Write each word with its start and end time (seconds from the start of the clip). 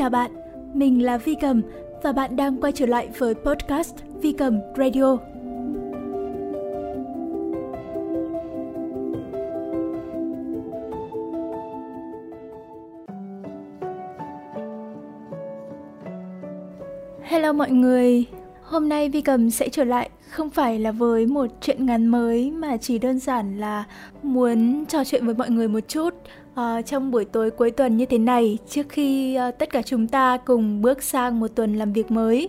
Chào 0.00 0.10
bạn, 0.10 0.30
mình 0.74 1.04
là 1.04 1.18
Vi 1.18 1.34
Cầm 1.40 1.62
và 2.02 2.12
bạn 2.12 2.36
đang 2.36 2.60
quay 2.60 2.72
trở 2.72 2.86
lại 2.86 3.08
với 3.18 3.34
podcast 3.34 3.94
Vi 4.22 4.32
Cầm 4.32 4.60
Radio. 4.76 5.18
Hello 17.22 17.52
mọi 17.52 17.70
người, 17.70 18.24
hôm 18.70 18.88
nay 18.88 19.08
Vi 19.08 19.20
Cầm 19.20 19.50
sẽ 19.50 19.68
trở 19.68 19.84
lại 19.84 20.10
không 20.30 20.50
phải 20.50 20.78
là 20.78 20.92
với 20.92 21.26
một 21.26 21.46
chuyện 21.60 21.86
ngắn 21.86 22.06
mới 22.06 22.50
mà 22.50 22.76
chỉ 22.76 22.98
đơn 22.98 23.18
giản 23.18 23.58
là 23.58 23.84
muốn 24.22 24.84
trò 24.88 25.04
chuyện 25.04 25.26
với 25.26 25.34
mọi 25.34 25.50
người 25.50 25.68
một 25.68 25.80
chút 25.88 26.14
uh, 26.52 26.86
trong 26.86 27.10
buổi 27.10 27.24
tối 27.24 27.50
cuối 27.50 27.70
tuần 27.70 27.96
như 27.96 28.06
thế 28.06 28.18
này 28.18 28.58
trước 28.68 28.86
khi 28.88 29.38
uh, 29.48 29.58
tất 29.58 29.70
cả 29.70 29.82
chúng 29.82 30.08
ta 30.08 30.36
cùng 30.36 30.82
bước 30.82 31.02
sang 31.02 31.40
một 31.40 31.48
tuần 31.54 31.74
làm 31.74 31.92
việc 31.92 32.10
mới. 32.10 32.48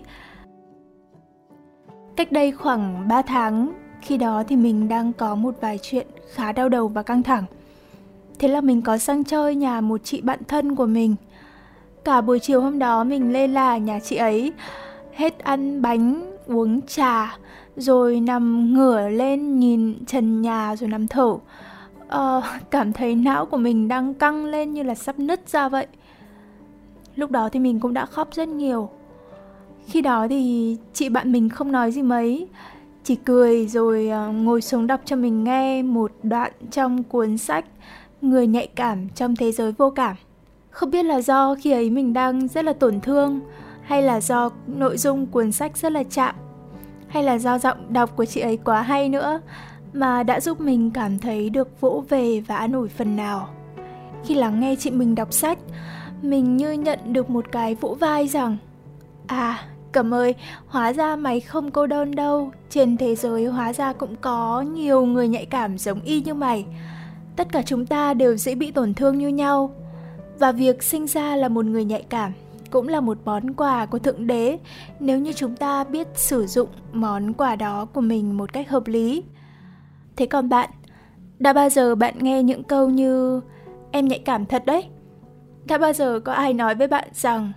Cách 2.15 2.31
đây 2.31 2.51
khoảng 2.51 3.07
3 3.07 3.21
tháng, 3.21 3.71
khi 4.01 4.17
đó 4.17 4.43
thì 4.47 4.55
mình 4.55 4.87
đang 4.87 5.13
có 5.13 5.35
một 5.35 5.55
vài 5.61 5.79
chuyện 5.81 6.07
khá 6.33 6.51
đau 6.51 6.69
đầu 6.69 6.87
và 6.87 7.03
căng 7.03 7.23
thẳng. 7.23 7.43
Thế 8.39 8.47
là 8.47 8.61
mình 8.61 8.81
có 8.81 8.97
sang 8.97 9.23
chơi 9.23 9.55
nhà 9.55 9.81
một 9.81 10.01
chị 10.03 10.21
bạn 10.21 10.39
thân 10.47 10.75
của 10.75 10.85
mình. 10.85 11.15
Cả 12.05 12.21
buổi 12.21 12.39
chiều 12.39 12.61
hôm 12.61 12.79
đó 12.79 13.03
mình 13.03 13.33
lê 13.33 13.47
là 13.47 13.77
nhà 13.77 13.99
chị 13.99 14.15
ấy, 14.15 14.53
hết 15.13 15.39
ăn 15.39 15.81
bánh, 15.81 16.31
uống 16.47 16.81
trà, 16.81 17.37
rồi 17.75 18.19
nằm 18.19 18.73
ngửa 18.73 19.09
lên 19.09 19.59
nhìn 19.59 20.05
trần 20.05 20.41
nhà 20.41 20.75
rồi 20.75 20.89
nằm 20.89 21.07
thở. 21.07 21.37
Uh, 22.15 22.43
cảm 22.71 22.93
thấy 22.93 23.15
não 23.15 23.45
của 23.45 23.57
mình 23.57 23.87
đang 23.87 24.13
căng 24.13 24.45
lên 24.45 24.73
như 24.73 24.83
là 24.83 24.95
sắp 24.95 25.19
nứt 25.19 25.49
ra 25.49 25.69
vậy. 25.69 25.87
Lúc 27.15 27.31
đó 27.31 27.49
thì 27.49 27.59
mình 27.59 27.79
cũng 27.79 27.93
đã 27.93 28.05
khóc 28.05 28.27
rất 28.33 28.47
nhiều. 28.47 28.89
Khi 29.87 30.01
đó 30.01 30.27
thì 30.29 30.77
chị 30.93 31.09
bạn 31.09 31.31
mình 31.31 31.49
không 31.49 31.71
nói 31.71 31.91
gì 31.91 32.01
mấy. 32.01 32.47
Chỉ 33.03 33.15
cười 33.15 33.67
rồi 33.67 34.09
ờ, 34.09 34.27
ngồi 34.27 34.61
xuống 34.61 34.87
đọc 34.87 35.01
cho 35.05 35.15
mình 35.15 35.43
nghe 35.43 35.83
một 35.83 36.11
đoạn 36.23 36.51
trong 36.71 37.03
cuốn 37.03 37.37
sách 37.37 37.65
người 38.21 38.47
nhạy 38.47 38.67
cảm 38.67 39.09
trong 39.09 39.35
thế 39.35 39.51
giới 39.51 39.71
vô 39.71 39.89
cảm. 39.89 40.15
Không 40.69 40.91
biết 40.91 41.03
là 41.03 41.21
do 41.21 41.55
khi 41.61 41.71
ấy 41.71 41.89
mình 41.89 42.13
đang 42.13 42.47
rất 42.47 42.65
là 42.65 42.73
tổn 42.73 42.99
thương 42.99 43.39
hay 43.91 44.01
là 44.01 44.21
do 44.21 44.49
nội 44.67 44.97
dung 44.97 45.25
cuốn 45.25 45.51
sách 45.51 45.77
rất 45.77 45.91
là 45.91 46.03
chạm 46.03 46.35
hay 47.07 47.23
là 47.23 47.37
do 47.37 47.57
giọng 47.59 47.93
đọc 47.93 48.15
của 48.15 48.25
chị 48.25 48.41
ấy 48.41 48.57
quá 48.57 48.81
hay 48.81 49.09
nữa 49.09 49.41
mà 49.93 50.23
đã 50.23 50.39
giúp 50.39 50.61
mình 50.61 50.91
cảm 50.91 51.19
thấy 51.19 51.49
được 51.49 51.81
vỗ 51.81 52.03
về 52.09 52.39
và 52.39 52.55
an 52.57 52.71
ủi 52.71 52.89
phần 52.89 53.15
nào. 53.15 53.49
Khi 54.25 54.35
lắng 54.35 54.59
nghe 54.59 54.75
chị 54.79 54.91
mình 54.91 55.15
đọc 55.15 55.33
sách, 55.33 55.59
mình 56.21 56.57
như 56.57 56.71
nhận 56.71 56.99
được 57.13 57.29
một 57.29 57.45
cái 57.51 57.75
vỗ 57.75 57.97
vai 57.99 58.27
rằng 58.27 58.57
À, 59.27 59.59
Cẩm 59.91 60.13
ơi, 60.13 60.35
hóa 60.67 60.93
ra 60.93 61.15
mày 61.15 61.39
không 61.39 61.71
cô 61.71 61.87
đơn 61.87 62.15
đâu, 62.15 62.51
trên 62.69 62.97
thế 62.97 63.15
giới 63.15 63.45
hóa 63.45 63.73
ra 63.73 63.93
cũng 63.93 64.15
có 64.21 64.61
nhiều 64.61 65.05
người 65.05 65.27
nhạy 65.27 65.45
cảm 65.45 65.77
giống 65.77 66.01
y 66.01 66.21
như 66.21 66.33
mày. 66.33 66.65
Tất 67.35 67.47
cả 67.51 67.61
chúng 67.61 67.85
ta 67.85 68.13
đều 68.13 68.37
dễ 68.37 68.55
bị 68.55 68.71
tổn 68.71 68.93
thương 68.93 69.17
như 69.17 69.27
nhau. 69.27 69.73
Và 70.39 70.51
việc 70.51 70.83
sinh 70.83 71.07
ra 71.07 71.35
là 71.35 71.47
một 71.47 71.65
người 71.65 71.85
nhạy 71.85 72.03
cảm 72.09 72.31
cũng 72.71 72.87
là 72.87 73.01
một 73.01 73.17
món 73.25 73.53
quà 73.53 73.85
của 73.85 73.99
Thượng 73.99 74.27
Đế 74.27 74.59
nếu 74.99 75.19
như 75.19 75.33
chúng 75.33 75.55
ta 75.55 75.83
biết 75.83 76.07
sử 76.13 76.47
dụng 76.47 76.69
món 76.93 77.33
quà 77.33 77.55
đó 77.55 77.85
của 77.85 78.01
mình 78.01 78.37
một 78.37 78.53
cách 78.53 78.69
hợp 78.69 78.87
lý. 78.87 79.23
Thế 80.15 80.25
còn 80.25 80.49
bạn, 80.49 80.69
đã 81.39 81.53
bao 81.53 81.69
giờ 81.69 81.95
bạn 81.95 82.13
nghe 82.19 82.43
những 82.43 82.63
câu 82.63 82.89
như 82.89 83.41
em 83.91 84.07
nhạy 84.07 84.19
cảm 84.19 84.45
thật 84.45 84.65
đấy? 84.65 84.85
Đã 85.65 85.77
bao 85.77 85.93
giờ 85.93 86.19
có 86.19 86.33
ai 86.33 86.53
nói 86.53 86.75
với 86.75 86.87
bạn 86.87 87.07
rằng 87.13 87.51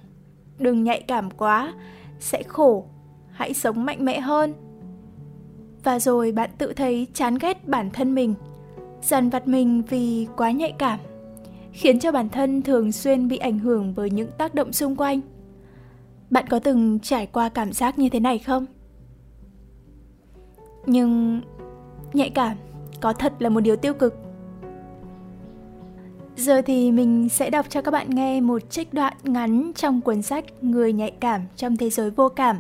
đừng 0.59 0.85
nhạy 0.85 1.01
cảm 1.01 1.31
quá, 1.31 1.75
sẽ 2.19 2.43
khổ, 2.43 2.87
hãy 3.31 3.55
sống 3.55 3.85
mạnh 3.85 4.05
mẽ 4.05 4.21
hơn? 4.21 4.55
Và 5.85 5.99
rồi 5.99 6.33
bạn 6.33 6.51
tự 6.59 6.73
thấy 6.73 7.07
chán 7.15 7.39
ghét 7.41 7.69
bản 7.69 7.91
thân 7.91 8.15
mình, 8.15 8.35
dằn 9.03 9.31
vặt 9.31 9.49
mình 9.49 9.83
vì 9.89 10.27
quá 10.37 10.51
nhạy 10.51 10.73
cảm 10.79 10.99
khiến 11.75 11.99
cho 11.99 12.13
bản 12.13 12.29
thân 12.29 12.63
thường 12.63 12.93
xuyên 12.93 13.29
bị 13.29 13.37
ảnh 13.37 13.59
hưởng 13.59 13.93
bởi 13.97 14.11
những 14.11 14.31
tác 14.39 14.55
động 14.55 14.73
xung 14.73 14.97
quanh. 14.97 15.21
Bạn 16.31 16.47
có 16.51 16.59
từng 16.59 16.99
trải 16.99 17.27
qua 17.27 17.49
cảm 17.49 17.73
giác 17.73 17.99
như 17.99 18.09
thế 18.09 18.21
này 18.21 18.39
không? 18.39 18.67
Nhưng 20.87 21.41
nhạy 22.13 22.31
cảm 22.31 22.57
có 23.01 23.13
thật 23.13 23.33
là 23.39 23.49
một 23.49 23.61
điều 23.61 23.77
tiêu 23.77 23.95
cực. 23.95 24.15
Giờ 26.37 26.63
thì 26.63 26.93
mình 26.93 27.29
sẽ 27.29 27.51
đọc 27.51 27.67
cho 27.69 27.83
các 27.83 27.91
bạn 27.91 28.11
nghe 28.11 28.41
một 28.41 28.71
trích 28.71 28.95
đoạn 28.95 29.15
ngắn 29.23 29.73
trong 29.75 30.01
cuốn 30.01 30.23
sách 30.23 30.45
Người 30.61 30.93
nhạy 30.93 31.11
cảm 31.11 31.41
trong 31.57 31.77
thế 31.77 31.91
giới 31.91 32.11
vô 32.11 32.29
cảm. 32.29 32.59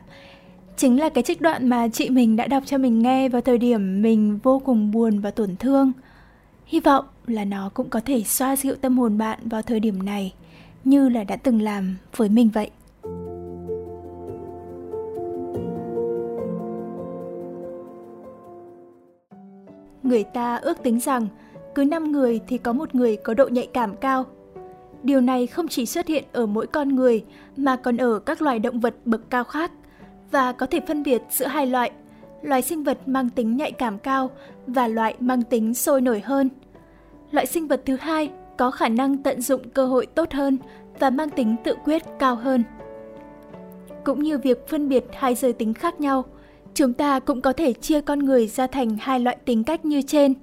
Chính 0.76 1.00
là 1.00 1.08
cái 1.08 1.24
trích 1.24 1.40
đoạn 1.40 1.68
mà 1.68 1.88
chị 1.88 2.10
mình 2.10 2.36
đã 2.36 2.46
đọc 2.46 2.62
cho 2.66 2.78
mình 2.78 3.02
nghe 3.02 3.28
vào 3.28 3.42
thời 3.42 3.58
điểm 3.58 4.02
mình 4.02 4.38
vô 4.42 4.58
cùng 4.58 4.90
buồn 4.90 5.20
và 5.20 5.30
tổn 5.30 5.56
thương. 5.56 5.92
Hy 6.66 6.80
vọng 6.80 7.04
là 7.26 7.44
nó 7.44 7.70
cũng 7.74 7.88
có 7.88 8.00
thể 8.00 8.22
xoa 8.22 8.56
dịu 8.56 8.74
tâm 8.74 8.98
hồn 8.98 9.18
bạn 9.18 9.38
vào 9.44 9.62
thời 9.62 9.80
điểm 9.80 10.02
này 10.02 10.34
như 10.84 11.08
là 11.08 11.24
đã 11.24 11.36
từng 11.36 11.62
làm 11.62 11.96
với 12.16 12.28
mình 12.28 12.50
vậy. 12.54 12.70
Người 20.02 20.24
ta 20.24 20.56
ước 20.56 20.82
tính 20.82 21.00
rằng 21.00 21.28
cứ 21.74 21.84
5 21.84 22.12
người 22.12 22.40
thì 22.48 22.58
có 22.58 22.72
một 22.72 22.94
người 22.94 23.16
có 23.16 23.34
độ 23.34 23.48
nhạy 23.48 23.66
cảm 23.66 23.96
cao. 23.96 24.24
Điều 25.02 25.20
này 25.20 25.46
không 25.46 25.68
chỉ 25.68 25.86
xuất 25.86 26.06
hiện 26.06 26.24
ở 26.32 26.46
mỗi 26.46 26.66
con 26.66 26.96
người 26.96 27.24
mà 27.56 27.76
còn 27.76 27.96
ở 27.96 28.18
các 28.18 28.42
loài 28.42 28.58
động 28.58 28.80
vật 28.80 28.94
bậc 29.04 29.30
cao 29.30 29.44
khác 29.44 29.72
và 30.30 30.52
có 30.52 30.66
thể 30.66 30.80
phân 30.86 31.02
biệt 31.02 31.22
giữa 31.30 31.46
hai 31.46 31.66
loại, 31.66 31.90
loài 32.42 32.62
sinh 32.62 32.84
vật 32.84 32.98
mang 33.08 33.30
tính 33.30 33.56
nhạy 33.56 33.72
cảm 33.72 33.98
cao 33.98 34.30
và 34.66 34.88
loại 34.88 35.14
mang 35.20 35.42
tính 35.42 35.74
sôi 35.74 36.00
nổi 36.00 36.20
hơn– 36.20 36.48
loại 37.30 37.46
sinh 37.46 37.68
vật 37.68 37.82
thứ 37.86 37.96
hai 37.96 38.30
có 38.56 38.70
khả 38.70 38.88
năng 38.88 39.16
tận 39.16 39.40
dụng 39.40 39.70
cơ 39.70 39.86
hội 39.86 40.06
tốt 40.06 40.32
hơn 40.32 40.58
và 40.98 41.10
mang 41.10 41.30
tính 41.30 41.56
tự 41.64 41.74
quyết 41.84 42.02
cao 42.18 42.34
hơn. 42.34 42.62
Cũng 44.04 44.22
như 44.22 44.38
việc 44.38 44.68
phân 44.68 44.88
biệt 44.88 45.04
hai 45.12 45.34
giới 45.34 45.52
tính 45.52 45.74
khác 45.74 46.00
nhau, 46.00 46.24
chúng 46.74 46.92
ta 46.92 47.20
cũng 47.20 47.40
có 47.40 47.52
thể 47.52 47.72
chia 47.72 48.00
con 48.00 48.18
người 48.18 48.46
ra 48.46 48.66
thành 48.66 48.96
hai 49.00 49.20
loại 49.20 49.36
tính 49.44 49.64
cách 49.64 49.84
như 49.84 50.02
trên. 50.02 50.34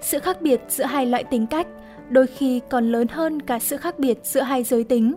Sự 0.00 0.18
khác 0.18 0.42
biệt 0.42 0.60
giữa 0.68 0.84
hai 0.84 1.06
loại 1.06 1.24
tính 1.24 1.46
cách 1.46 1.66
đôi 2.10 2.26
khi 2.26 2.60
còn 2.70 2.92
lớn 2.92 3.08
hơn 3.08 3.42
cả 3.42 3.58
sự 3.58 3.76
khác 3.76 3.98
biệt 3.98 4.18
giữa 4.22 4.40
hai 4.40 4.62
giới 4.62 4.84
tính. 4.84 5.14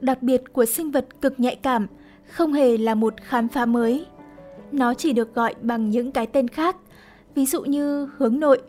Đặc 0.00 0.22
biệt 0.22 0.42
của 0.52 0.64
sinh 0.64 0.90
vật 0.90 1.06
cực 1.20 1.40
nhạy 1.40 1.56
cảm 1.56 1.86
không 2.30 2.52
hề 2.52 2.76
là 2.76 2.94
một 2.94 3.14
khám 3.22 3.48
phá 3.48 3.66
mới. 3.66 4.06
Nó 4.72 4.94
chỉ 4.94 5.12
được 5.12 5.34
gọi 5.34 5.54
bằng 5.62 5.90
những 5.90 6.12
cái 6.12 6.26
tên 6.26 6.48
khác, 6.48 6.76
ví 7.34 7.46
dụ 7.46 7.62
như 7.62 8.08
hướng 8.16 8.40
nội, 8.40 8.62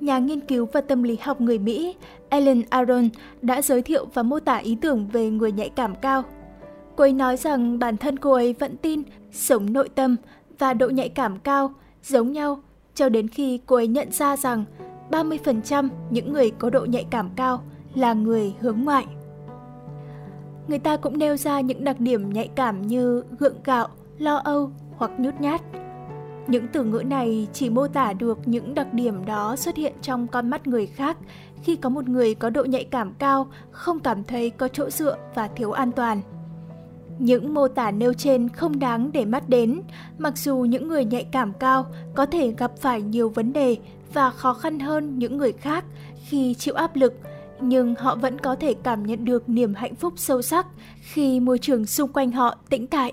nhà 0.00 0.18
nghiên 0.18 0.40
cứu 0.40 0.68
và 0.72 0.80
tâm 0.80 1.02
lý 1.02 1.16
học 1.20 1.40
người 1.40 1.58
Mỹ 1.58 1.96
Ellen 2.28 2.62
Aron 2.70 3.08
đã 3.42 3.62
giới 3.62 3.82
thiệu 3.82 4.06
và 4.14 4.22
mô 4.22 4.40
tả 4.40 4.56
ý 4.56 4.76
tưởng 4.80 5.08
về 5.12 5.30
người 5.30 5.52
nhạy 5.52 5.68
cảm 5.68 5.94
cao. 5.94 6.22
Cô 6.96 7.04
ấy 7.04 7.12
nói 7.12 7.36
rằng 7.36 7.78
bản 7.78 7.96
thân 7.96 8.18
cô 8.18 8.32
ấy 8.32 8.52
vẫn 8.52 8.76
tin 8.76 9.02
sống 9.32 9.72
nội 9.72 9.88
tâm 9.88 10.16
và 10.58 10.74
độ 10.74 10.88
nhạy 10.88 11.08
cảm 11.08 11.38
cao 11.38 11.72
giống 12.02 12.32
nhau 12.32 12.62
cho 12.94 13.08
đến 13.08 13.28
khi 13.28 13.60
cô 13.66 13.76
ấy 13.76 13.86
nhận 13.86 14.12
ra 14.12 14.36
rằng 14.36 14.64
30% 15.10 15.88
những 16.10 16.32
người 16.32 16.50
có 16.50 16.70
độ 16.70 16.84
nhạy 16.84 17.06
cảm 17.10 17.30
cao 17.36 17.62
là 17.94 18.12
người 18.12 18.54
hướng 18.60 18.84
ngoại. 18.84 19.06
Người 20.68 20.78
ta 20.78 20.96
cũng 20.96 21.18
nêu 21.18 21.36
ra 21.36 21.60
những 21.60 21.84
đặc 21.84 22.00
điểm 22.00 22.32
nhạy 22.32 22.48
cảm 22.54 22.86
như 22.86 23.22
gượng 23.38 23.62
gạo, 23.64 23.88
lo 24.18 24.36
âu 24.36 24.70
hoặc 24.96 25.10
nhút 25.18 25.34
nhát. 25.40 25.60
Những 26.48 26.66
từ 26.72 26.84
ngữ 26.84 27.02
này 27.06 27.48
chỉ 27.52 27.70
mô 27.70 27.88
tả 27.88 28.12
được 28.12 28.38
những 28.48 28.74
đặc 28.74 28.94
điểm 28.94 29.26
đó 29.26 29.56
xuất 29.56 29.76
hiện 29.76 29.92
trong 30.02 30.26
con 30.26 30.50
mắt 30.50 30.66
người 30.66 30.86
khác 30.86 31.16
khi 31.62 31.76
có 31.76 31.88
một 31.88 32.08
người 32.08 32.34
có 32.34 32.50
độ 32.50 32.64
nhạy 32.64 32.84
cảm 32.84 33.12
cao 33.18 33.48
không 33.70 34.00
cảm 34.00 34.24
thấy 34.24 34.50
có 34.50 34.68
chỗ 34.68 34.90
dựa 34.90 35.16
và 35.34 35.48
thiếu 35.48 35.72
an 35.72 35.92
toàn. 35.92 36.20
Những 37.18 37.54
mô 37.54 37.68
tả 37.68 37.90
nêu 37.90 38.12
trên 38.12 38.48
không 38.48 38.78
đáng 38.78 39.10
để 39.12 39.24
mắt 39.24 39.48
đến, 39.48 39.80
mặc 40.18 40.38
dù 40.38 40.56
những 40.58 40.88
người 40.88 41.04
nhạy 41.04 41.24
cảm 41.24 41.52
cao 41.52 41.86
có 42.14 42.26
thể 42.26 42.54
gặp 42.58 42.72
phải 42.80 43.02
nhiều 43.02 43.28
vấn 43.28 43.52
đề 43.52 43.76
và 44.12 44.30
khó 44.30 44.54
khăn 44.54 44.78
hơn 44.78 45.18
những 45.18 45.36
người 45.36 45.52
khác 45.52 45.84
khi 46.26 46.54
chịu 46.54 46.74
áp 46.74 46.96
lực, 46.96 47.14
nhưng 47.60 47.94
họ 47.94 48.16
vẫn 48.16 48.38
có 48.38 48.56
thể 48.56 48.74
cảm 48.74 49.06
nhận 49.06 49.24
được 49.24 49.48
niềm 49.48 49.74
hạnh 49.74 49.94
phúc 49.94 50.12
sâu 50.16 50.42
sắc 50.42 50.66
khi 51.00 51.40
môi 51.40 51.58
trường 51.58 51.86
xung 51.86 52.12
quanh 52.12 52.32
họ 52.32 52.56
tĩnh 52.68 52.86
tại. 52.86 53.12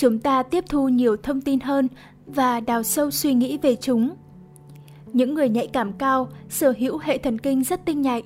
Chúng 0.00 0.18
ta 0.18 0.42
tiếp 0.42 0.64
thu 0.68 0.88
nhiều 0.88 1.16
thông 1.16 1.40
tin 1.40 1.60
hơn 1.60 1.88
và 2.26 2.60
đào 2.60 2.82
sâu 2.82 3.10
suy 3.10 3.34
nghĩ 3.34 3.58
về 3.62 3.76
chúng. 3.76 4.14
Những 5.12 5.34
người 5.34 5.48
nhạy 5.48 5.66
cảm 5.66 5.92
cao 5.92 6.28
sở 6.48 6.74
hữu 6.78 6.98
hệ 6.98 7.18
thần 7.18 7.38
kinh 7.38 7.64
rất 7.64 7.84
tinh 7.84 8.02
nhạy. 8.02 8.22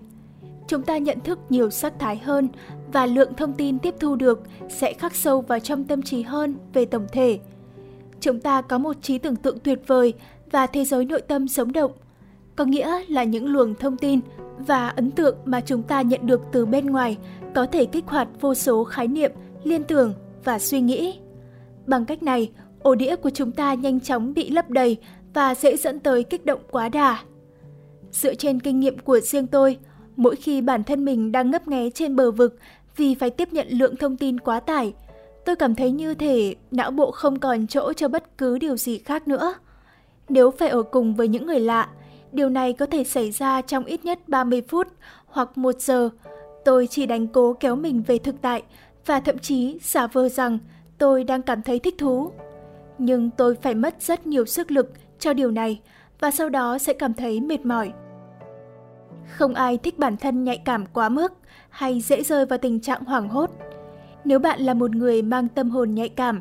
Chúng 0.69 0.82
ta 0.82 0.99
nhận 0.99 1.21
thức 1.21 1.38
nhiều 1.49 1.71
sắc 1.71 1.99
thái 1.99 2.17
hơn 2.17 2.49
và 2.93 3.06
lượng 3.06 3.35
thông 3.37 3.53
tin 3.53 3.79
tiếp 3.79 3.94
thu 4.00 4.17
được 4.17 4.43
sẽ 4.69 4.93
khắc 4.93 5.15
sâu 5.15 5.41
vào 5.41 5.61
trong 5.61 5.85
tâm 5.85 6.03
trí 6.03 6.23
hơn 6.23 6.55
về 6.73 6.85
tổng 6.85 7.06
thể. 7.12 7.38
Chúng 8.20 8.41
ta 8.41 8.62
có 8.62 8.79
một 8.79 8.97
trí 9.03 9.19
tưởng 9.19 9.37
tượng 9.37 9.59
tuyệt 9.59 9.79
vời 9.87 10.12
và 10.50 10.67
thế 10.67 10.85
giới 10.85 11.05
nội 11.05 11.20
tâm 11.20 11.49
sống 11.49 11.73
động. 11.73 11.93
có 12.56 12.65
nghĩa 12.65 12.99
là 13.09 13.25
những 13.25 13.47
luồng 13.47 13.75
thông 13.75 13.97
tin 13.97 14.20
và 14.59 14.88
ấn 14.88 15.11
tượng 15.11 15.37
mà 15.44 15.61
chúng 15.61 15.82
ta 15.82 16.03
nhận 16.03 16.27
được 16.27 16.41
từ 16.53 16.67
bên 16.67 16.87
ngoài 16.87 17.17
có 17.55 17.67
thể 17.67 17.85
kích 17.85 18.05
hoạt 18.06 18.29
vô 18.41 18.55
số 18.55 18.85
khái 18.85 19.09
niệm, 19.09 19.32
liên 19.65 19.85
tưởng 19.85 20.15
và 20.44 20.59
suy 20.59 20.81
nghĩ. 20.81 21.24
Bằng 21.87 22.05
cách 22.05 22.23
này, 22.23 22.51
ổ 22.83 22.95
đĩa 22.95 23.17
của 23.17 23.31
chúng 23.31 23.53
ta 23.53 23.75
nhanh 23.75 24.01
chóng 24.01 24.35
bị 24.35 24.51
lấp 24.51 24.71
đầy 24.71 24.97
và 25.35 25.55
dễ 25.55 25.77
dẫn 25.77 26.01
tới 26.01 26.23
kích 26.23 26.47
động 26.47 26.61
quá 26.71 26.89
đà. 26.89 27.19
Dựa 28.11 28.35
trên 28.35 28.61
kinh 28.61 28.81
nghiệm 28.81 28.99
của 28.99 29.21
riêng 29.21 29.47
tôi, 29.47 29.79
mỗi 30.17 30.37
khi 30.37 30.61
bản 30.61 30.85
thân 30.85 31.05
mình 31.05 31.33
đang 31.33 31.51
ngấp 31.51 31.69
nghé 31.69 31.91
trên 31.91 32.17
bờ 32.17 32.31
vực 32.31 32.59
vì 32.97 33.15
phải 33.15 33.31
tiếp 33.31 33.49
nhận 33.53 33.67
lượng 33.71 33.97
thông 33.97 34.17
tin 34.17 34.41
quá 34.41 34.61
tải, 34.61 34.95
tôi 35.45 35.57
cảm 35.57 35.75
thấy 35.75 35.91
như 35.91 36.15
thể 36.15 36.55
não 36.71 36.91
bộ 36.91 37.11
không 37.11 37.39
còn 37.39 37.67
chỗ 37.67 37.93
cho 37.93 38.09
bất 38.09 38.39
cứ 38.39 38.59
điều 38.59 38.77
gì 38.77 38.99
khác 38.99 39.29
nữa. 39.29 39.55
Nếu 40.29 40.51
phải 40.51 40.69
ở 40.69 40.83
cùng 40.83 41.15
với 41.15 41.29
những 41.29 41.47
người 41.47 41.61
lạ, 41.61 41.89
điều 42.33 42.49
này 42.49 42.73
có 42.73 42.87
thể 42.87 43.05
xảy 43.05 43.31
ra 43.31 43.63
trong 43.63 43.85
ít 43.85 44.05
nhất 44.05 44.29
30 44.29 44.63
phút 44.69 44.87
hoặc 45.27 45.59
1 45.59 45.81
giờ. 45.81 46.11
Tôi 46.65 46.87
chỉ 46.87 47.07
đánh 47.07 47.27
cố 47.27 47.53
kéo 47.61 47.77
mình 47.77 48.03
về 48.07 48.19
thực 48.19 48.35
tại 48.43 48.63
và 49.07 49.21
thậm 49.21 49.39
chí 49.39 49.79
giả 49.83 50.07
vờ 50.07 50.29
rằng 50.29 50.59
tôi 50.99 51.25
đang 51.25 51.43
cảm 51.43 51.62
thấy 51.62 51.79
thích 51.79 51.94
thú. 51.99 52.31
Nhưng 52.99 53.31
tôi 53.31 53.55
phải 53.62 53.75
mất 53.75 54.02
rất 54.02 54.26
nhiều 54.26 54.46
sức 54.46 54.70
lực 54.70 54.93
cho 55.19 55.32
điều 55.32 55.50
này 55.50 55.81
và 56.20 56.31
sau 56.31 56.49
đó 56.49 56.79
sẽ 56.79 56.93
cảm 56.93 57.14
thấy 57.14 57.41
mệt 57.41 57.67
mỏi. 57.67 57.93
Không 59.37 59.55
ai 59.55 59.79
thích 59.79 59.99
bản 59.99 60.17
thân 60.17 60.44
nhạy 60.44 60.58
cảm 60.64 60.87
quá 60.87 61.08
mức 61.08 61.32
hay 61.70 62.00
dễ 62.00 62.23
rơi 62.23 62.46
vào 62.46 62.58
tình 62.58 62.81
trạng 62.81 63.05
hoảng 63.05 63.29
hốt. 63.29 63.50
Nếu 64.25 64.38
bạn 64.38 64.61
là 64.61 64.75
một 64.75 64.91
người 64.96 65.23
mang 65.23 65.49
tâm 65.49 65.70
hồn 65.70 65.94
nhạy 65.94 66.08
cảm, 66.08 66.41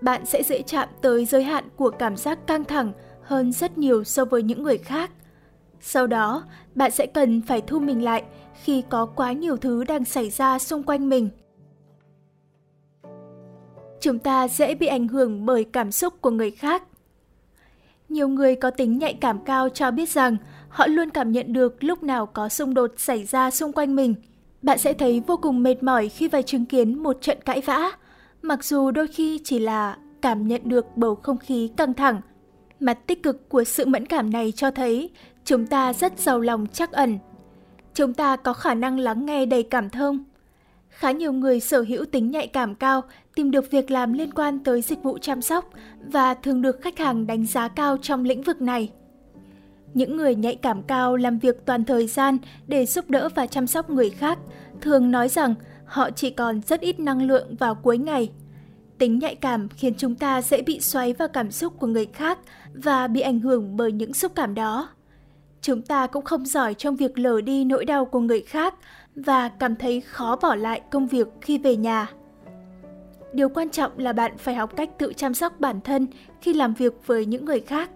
bạn 0.00 0.26
sẽ 0.26 0.42
dễ 0.42 0.62
chạm 0.62 0.88
tới 1.02 1.24
giới 1.24 1.42
hạn 1.42 1.64
của 1.76 1.90
cảm 1.90 2.16
giác 2.16 2.46
căng 2.46 2.64
thẳng 2.64 2.92
hơn 3.22 3.52
rất 3.52 3.78
nhiều 3.78 4.04
so 4.04 4.24
với 4.24 4.42
những 4.42 4.62
người 4.62 4.78
khác. 4.78 5.10
Sau 5.80 6.06
đó, 6.06 6.44
bạn 6.74 6.90
sẽ 6.90 7.06
cần 7.06 7.42
phải 7.42 7.62
thu 7.66 7.78
mình 7.78 8.04
lại 8.04 8.22
khi 8.62 8.82
có 8.88 9.06
quá 9.06 9.32
nhiều 9.32 9.56
thứ 9.56 9.84
đang 9.84 10.04
xảy 10.04 10.30
ra 10.30 10.58
xung 10.58 10.82
quanh 10.82 11.08
mình. 11.08 11.28
Chúng 14.04 14.18
ta 14.18 14.48
dễ 14.48 14.74
bị 14.74 14.86
ảnh 14.86 15.08
hưởng 15.08 15.46
bởi 15.46 15.64
cảm 15.64 15.92
xúc 15.92 16.14
của 16.20 16.30
người 16.30 16.50
khác. 16.50 16.82
Nhiều 18.08 18.28
người 18.28 18.56
có 18.56 18.70
tính 18.70 18.98
nhạy 18.98 19.14
cảm 19.14 19.38
cao 19.44 19.68
cho 19.68 19.90
biết 19.90 20.08
rằng 20.08 20.36
họ 20.68 20.86
luôn 20.86 21.10
cảm 21.10 21.32
nhận 21.32 21.52
được 21.52 21.84
lúc 21.84 22.02
nào 22.02 22.26
có 22.26 22.48
xung 22.48 22.74
đột 22.74 22.92
xảy 22.96 23.24
ra 23.24 23.50
xung 23.50 23.72
quanh 23.72 23.96
mình. 23.96 24.14
Bạn 24.62 24.78
sẽ 24.78 24.92
thấy 24.92 25.22
vô 25.26 25.36
cùng 25.36 25.62
mệt 25.62 25.82
mỏi 25.82 26.08
khi 26.08 26.28
phải 26.28 26.42
chứng 26.42 26.64
kiến 26.64 27.02
một 27.02 27.16
trận 27.20 27.38
cãi 27.44 27.60
vã, 27.60 27.90
mặc 28.42 28.64
dù 28.64 28.90
đôi 28.90 29.06
khi 29.06 29.40
chỉ 29.44 29.58
là 29.58 29.96
cảm 30.22 30.48
nhận 30.48 30.60
được 30.64 30.96
bầu 30.96 31.14
không 31.14 31.38
khí 31.38 31.70
căng 31.76 31.94
thẳng. 31.94 32.20
Mặt 32.80 32.98
tích 33.06 33.22
cực 33.22 33.48
của 33.48 33.64
sự 33.64 33.86
mẫn 33.86 34.06
cảm 34.06 34.30
này 34.30 34.52
cho 34.52 34.70
thấy 34.70 35.10
chúng 35.44 35.66
ta 35.66 35.92
rất 35.92 36.18
giàu 36.18 36.40
lòng 36.40 36.66
chắc 36.72 36.92
ẩn. 36.92 37.18
Chúng 37.94 38.14
ta 38.14 38.36
có 38.36 38.52
khả 38.52 38.74
năng 38.74 38.98
lắng 38.98 39.26
nghe 39.26 39.46
đầy 39.46 39.62
cảm 39.62 39.90
thông. 39.90 40.24
Khá 40.98 41.10
nhiều 41.10 41.32
người 41.32 41.60
sở 41.60 41.84
hữu 41.88 42.04
tính 42.04 42.30
nhạy 42.30 42.46
cảm 42.46 42.74
cao 42.74 43.02
tìm 43.34 43.50
được 43.50 43.70
việc 43.70 43.90
làm 43.90 44.12
liên 44.12 44.30
quan 44.34 44.64
tới 44.64 44.82
dịch 44.82 45.02
vụ 45.02 45.18
chăm 45.18 45.42
sóc 45.42 45.70
và 46.06 46.34
thường 46.34 46.62
được 46.62 46.80
khách 46.80 46.98
hàng 46.98 47.26
đánh 47.26 47.46
giá 47.46 47.68
cao 47.68 47.96
trong 48.02 48.24
lĩnh 48.24 48.42
vực 48.42 48.62
này. 48.62 48.92
Những 49.94 50.16
người 50.16 50.34
nhạy 50.34 50.56
cảm 50.56 50.82
cao 50.82 51.16
làm 51.16 51.38
việc 51.38 51.66
toàn 51.66 51.84
thời 51.84 52.06
gian 52.06 52.38
để 52.66 52.86
giúp 52.86 53.10
đỡ 53.10 53.28
và 53.34 53.46
chăm 53.46 53.66
sóc 53.66 53.90
người 53.90 54.10
khác, 54.10 54.38
thường 54.80 55.10
nói 55.10 55.28
rằng 55.28 55.54
họ 55.84 56.10
chỉ 56.10 56.30
còn 56.30 56.60
rất 56.66 56.80
ít 56.80 57.00
năng 57.00 57.22
lượng 57.22 57.56
vào 57.56 57.74
cuối 57.74 57.98
ngày. 57.98 58.30
Tính 58.98 59.18
nhạy 59.18 59.34
cảm 59.34 59.68
khiến 59.68 59.94
chúng 59.98 60.14
ta 60.14 60.42
dễ 60.42 60.62
bị 60.62 60.80
xoáy 60.80 61.12
vào 61.12 61.28
cảm 61.28 61.50
xúc 61.50 61.72
của 61.78 61.86
người 61.86 62.06
khác 62.06 62.38
và 62.74 63.06
bị 63.06 63.20
ảnh 63.20 63.40
hưởng 63.40 63.76
bởi 63.76 63.92
những 63.92 64.14
xúc 64.14 64.32
cảm 64.34 64.54
đó. 64.54 64.88
Chúng 65.60 65.82
ta 65.82 66.06
cũng 66.06 66.24
không 66.24 66.46
giỏi 66.46 66.74
trong 66.74 66.96
việc 66.96 67.18
lờ 67.18 67.40
đi 67.40 67.64
nỗi 67.64 67.84
đau 67.84 68.04
của 68.04 68.20
người 68.20 68.40
khác 68.40 68.74
và 69.16 69.48
cảm 69.48 69.76
thấy 69.76 70.00
khó 70.00 70.36
bỏ 70.42 70.54
lại 70.54 70.80
công 70.90 71.06
việc 71.06 71.28
khi 71.40 71.58
về 71.58 71.76
nhà. 71.76 72.10
Điều 73.32 73.48
quan 73.48 73.70
trọng 73.70 73.98
là 73.98 74.12
bạn 74.12 74.38
phải 74.38 74.54
học 74.54 74.76
cách 74.76 74.98
tự 74.98 75.12
chăm 75.12 75.34
sóc 75.34 75.60
bản 75.60 75.80
thân 75.80 76.06
khi 76.40 76.52
làm 76.52 76.74
việc 76.74 77.06
với 77.06 77.26
những 77.26 77.44
người 77.44 77.60
khác 77.60 77.90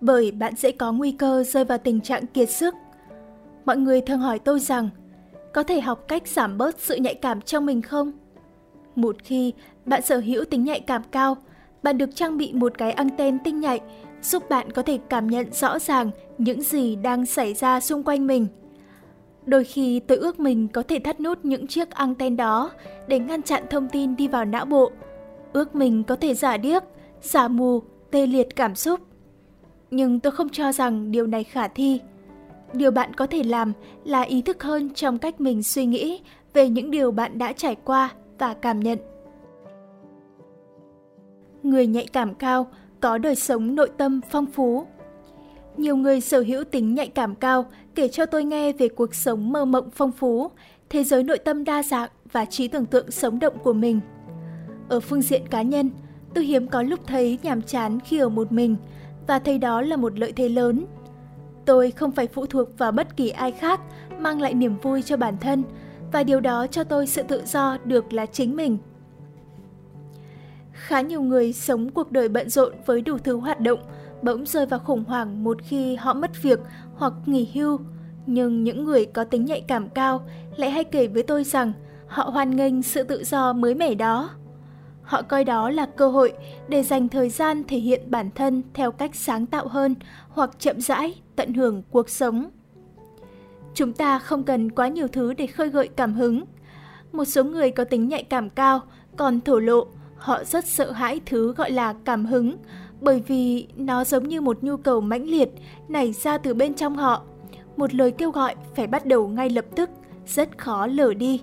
bởi 0.00 0.30
bạn 0.30 0.56
sẽ 0.56 0.70
có 0.70 0.92
nguy 0.92 1.12
cơ 1.12 1.44
rơi 1.44 1.64
vào 1.64 1.78
tình 1.78 2.00
trạng 2.00 2.26
kiệt 2.26 2.50
sức. 2.50 2.74
Mọi 3.64 3.76
người 3.76 4.00
thường 4.00 4.18
hỏi 4.18 4.38
tôi 4.38 4.60
rằng, 4.60 4.88
có 5.54 5.62
thể 5.62 5.80
học 5.80 6.04
cách 6.08 6.28
giảm 6.28 6.58
bớt 6.58 6.80
sự 6.80 6.96
nhạy 6.96 7.14
cảm 7.14 7.40
trong 7.40 7.66
mình 7.66 7.82
không? 7.82 8.12
Một 8.94 9.16
khi 9.24 9.52
bạn 9.84 10.02
sở 10.02 10.18
hữu 10.18 10.44
tính 10.44 10.64
nhạy 10.64 10.80
cảm 10.80 11.02
cao, 11.10 11.36
bạn 11.82 11.98
được 11.98 12.14
trang 12.14 12.36
bị 12.36 12.52
một 12.52 12.78
cái 12.78 12.92
anten 12.92 13.38
tinh 13.44 13.60
nhạy 13.60 13.80
giúp 14.22 14.48
bạn 14.48 14.72
có 14.72 14.82
thể 14.82 14.98
cảm 15.08 15.26
nhận 15.26 15.52
rõ 15.52 15.78
ràng 15.78 16.10
những 16.38 16.62
gì 16.62 16.96
đang 16.96 17.26
xảy 17.26 17.54
ra 17.54 17.80
xung 17.80 18.02
quanh 18.02 18.26
mình. 18.26 18.46
Đôi 19.48 19.64
khi 19.64 20.00
tôi 20.00 20.18
ước 20.18 20.40
mình 20.40 20.68
có 20.68 20.82
thể 20.82 20.98
thắt 20.98 21.20
nút 21.20 21.44
những 21.44 21.66
chiếc 21.66 21.90
anten 21.90 22.36
đó 22.36 22.70
để 23.06 23.18
ngăn 23.18 23.42
chặn 23.42 23.64
thông 23.70 23.88
tin 23.88 24.16
đi 24.16 24.28
vào 24.28 24.44
não 24.44 24.64
bộ. 24.64 24.90
Ước 25.52 25.74
mình 25.74 26.04
có 26.04 26.16
thể 26.16 26.34
giả 26.34 26.56
điếc, 26.56 26.82
giả 27.20 27.48
mù, 27.48 27.82
tê 28.10 28.26
liệt 28.26 28.56
cảm 28.56 28.74
xúc 28.74 29.00
nhưng 29.90 30.20
tôi 30.20 30.32
không 30.32 30.48
cho 30.48 30.72
rằng 30.72 31.10
điều 31.10 31.26
này 31.26 31.44
khả 31.44 31.68
thi. 31.68 32.00
Điều 32.72 32.90
bạn 32.90 33.14
có 33.14 33.26
thể 33.26 33.42
làm 33.42 33.72
là 34.04 34.22
ý 34.22 34.42
thức 34.42 34.62
hơn 34.62 34.90
trong 34.94 35.18
cách 35.18 35.40
mình 35.40 35.62
suy 35.62 35.86
nghĩ 35.86 36.20
về 36.54 36.68
những 36.68 36.90
điều 36.90 37.10
bạn 37.10 37.38
đã 37.38 37.52
trải 37.52 37.76
qua 37.84 38.10
và 38.38 38.54
cảm 38.54 38.80
nhận. 38.80 38.98
Người 41.62 41.86
nhạy 41.86 42.06
cảm 42.12 42.34
cao 42.34 42.66
có 43.00 43.18
đời 43.18 43.34
sống 43.34 43.74
nội 43.74 43.90
tâm 43.96 44.20
phong 44.30 44.46
phú. 44.46 44.86
Nhiều 45.78 45.96
người 45.96 46.20
sở 46.20 46.40
hữu 46.40 46.64
tính 46.64 46.94
nhạy 46.94 47.08
cảm 47.08 47.34
cao 47.34 47.66
kể 47.94 48.08
cho 48.08 48.26
tôi 48.26 48.44
nghe 48.44 48.72
về 48.72 48.88
cuộc 48.88 49.14
sống 49.14 49.52
mơ 49.52 49.64
mộng 49.64 49.90
phong 49.90 50.12
phú, 50.12 50.50
thế 50.90 51.04
giới 51.04 51.22
nội 51.22 51.38
tâm 51.38 51.64
đa 51.64 51.82
dạng 51.82 52.10
và 52.32 52.44
trí 52.44 52.68
tưởng 52.68 52.86
tượng 52.86 53.10
sống 53.10 53.38
động 53.38 53.58
của 53.62 53.72
mình. 53.72 54.00
Ở 54.88 55.00
phương 55.00 55.22
diện 55.22 55.42
cá 55.50 55.62
nhân, 55.62 55.90
tôi 56.34 56.44
hiếm 56.44 56.68
có 56.68 56.82
lúc 56.82 57.00
thấy 57.06 57.38
nhàm 57.42 57.62
chán 57.62 57.98
khi 58.00 58.18
ở 58.18 58.28
một 58.28 58.52
mình, 58.52 58.76
và 59.26 59.38
thấy 59.38 59.58
đó 59.58 59.80
là 59.80 59.96
một 59.96 60.18
lợi 60.18 60.32
thế 60.32 60.48
lớn. 60.48 60.84
Tôi 61.64 61.90
không 61.90 62.12
phải 62.12 62.26
phụ 62.26 62.46
thuộc 62.46 62.78
vào 62.78 62.92
bất 62.92 63.16
kỳ 63.16 63.28
ai 63.28 63.52
khác, 63.52 63.80
mang 64.18 64.40
lại 64.40 64.54
niềm 64.54 64.78
vui 64.82 65.02
cho 65.02 65.16
bản 65.16 65.36
thân 65.40 65.62
và 66.12 66.22
điều 66.22 66.40
đó 66.40 66.66
cho 66.66 66.84
tôi 66.84 67.06
sự 67.06 67.22
tự 67.22 67.42
do 67.46 67.78
được 67.84 68.12
là 68.12 68.26
chính 68.26 68.56
mình. 68.56 68.78
Khá 70.72 71.00
nhiều 71.00 71.22
người 71.22 71.52
sống 71.52 71.90
cuộc 71.90 72.12
đời 72.12 72.28
bận 72.28 72.48
rộn 72.48 72.72
với 72.86 73.00
đủ 73.00 73.18
thứ 73.18 73.36
hoạt 73.36 73.60
động, 73.60 73.78
bỗng 74.22 74.46
rơi 74.46 74.66
vào 74.66 74.80
khủng 74.80 75.04
hoảng 75.04 75.44
một 75.44 75.56
khi 75.62 75.96
họ 75.96 76.14
mất 76.14 76.42
việc 76.42 76.60
hoặc 76.94 77.12
nghỉ 77.26 77.50
hưu. 77.54 77.80
Nhưng 78.26 78.64
những 78.64 78.84
người 78.84 79.06
có 79.06 79.24
tính 79.24 79.44
nhạy 79.44 79.60
cảm 79.60 79.88
cao 79.88 80.28
lại 80.56 80.70
hay 80.70 80.84
kể 80.84 81.06
với 81.06 81.22
tôi 81.22 81.44
rằng 81.44 81.72
họ 82.06 82.24
hoan 82.24 82.56
nghênh 82.56 82.82
sự 82.82 83.02
tự 83.02 83.24
do 83.24 83.52
mới 83.52 83.74
mẻ 83.74 83.94
đó. 83.94 84.30
Họ 85.02 85.22
coi 85.22 85.44
đó 85.44 85.70
là 85.70 85.86
cơ 85.96 86.08
hội 86.08 86.32
để 86.68 86.82
dành 86.82 87.08
thời 87.08 87.30
gian 87.30 87.62
thể 87.68 87.78
hiện 87.78 88.10
bản 88.10 88.30
thân 88.34 88.62
theo 88.74 88.92
cách 88.92 89.14
sáng 89.14 89.46
tạo 89.46 89.68
hơn 89.68 89.94
hoặc 90.28 90.50
chậm 90.58 90.80
rãi 90.80 91.14
tận 91.36 91.54
hưởng 91.54 91.82
cuộc 91.90 92.08
sống. 92.10 92.50
Chúng 93.74 93.92
ta 93.92 94.18
không 94.18 94.44
cần 94.44 94.70
quá 94.70 94.88
nhiều 94.88 95.08
thứ 95.08 95.34
để 95.34 95.46
khơi 95.46 95.68
gợi 95.68 95.88
cảm 95.96 96.14
hứng. 96.14 96.44
Một 97.12 97.24
số 97.24 97.44
người 97.44 97.70
có 97.70 97.84
tính 97.84 98.08
nhạy 98.08 98.22
cảm 98.22 98.50
cao 98.50 98.80
còn 99.16 99.40
thổ 99.40 99.58
lộ 99.58 99.86
họ 100.16 100.44
rất 100.44 100.66
sợ 100.66 100.92
hãi 100.92 101.20
thứ 101.26 101.52
gọi 101.52 101.70
là 101.70 101.94
cảm 102.04 102.26
hứng 102.26 102.56
bởi 103.00 103.22
vì 103.26 103.68
nó 103.76 104.04
giống 104.04 104.28
như 104.28 104.40
một 104.40 104.62
nhu 104.62 104.76
cầu 104.76 105.00
mãnh 105.00 105.24
liệt 105.24 105.50
nảy 105.88 106.12
ra 106.12 106.38
từ 106.38 106.54
bên 106.54 106.74
trong 106.74 106.96
họ. 106.96 107.22
Một 107.76 107.94
lời 107.94 108.10
kêu 108.10 108.30
gọi 108.30 108.54
phải 108.74 108.86
bắt 108.86 109.06
đầu 109.06 109.28
ngay 109.28 109.50
lập 109.50 109.64
tức, 109.76 109.90
rất 110.26 110.58
khó 110.58 110.86
lờ 110.86 111.14
đi. 111.14 111.42